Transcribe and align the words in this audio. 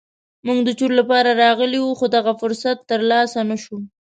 موږ 0.45 0.59
د 0.63 0.69
چور 0.79 0.91
لپاره 0.99 1.29
راغلي 1.43 1.79
وو 1.81 1.97
خو 1.99 2.05
دغه 2.17 2.33
فرصت 2.41 2.77
تر 2.89 2.99
لاسه 3.11 3.39
نه 3.49 3.57
شو. 3.63 3.77